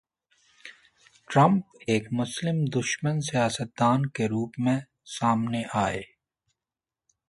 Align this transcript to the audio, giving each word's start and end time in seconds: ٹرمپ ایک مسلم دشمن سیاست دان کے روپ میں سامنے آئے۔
ٹرمپ 1.29 1.65
ایک 1.87 2.07
مسلم 2.11 2.57
دشمن 2.75 3.21
سیاست 3.21 3.79
دان 3.79 4.05
کے 4.05 4.25
روپ 4.25 4.59
میں 4.59 4.79
سامنے 5.05 5.63
آئے۔ 5.73 6.01